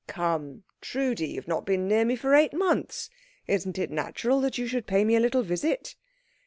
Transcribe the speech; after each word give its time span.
"Come, 0.07 0.63
Trudi, 0.81 1.27
you've 1.27 1.47
not 1.47 1.63
been 1.63 1.87
near 1.87 2.05
me 2.05 2.15
for 2.15 2.33
eight 2.33 2.53
months. 2.53 3.11
Isn't 3.45 3.77
it 3.77 3.91
natural 3.91 4.41
that 4.41 4.57
you 4.57 4.65
should 4.65 4.87
pay 4.87 5.03
me 5.03 5.15
a 5.15 5.19
little 5.19 5.43
visit?" 5.43 5.95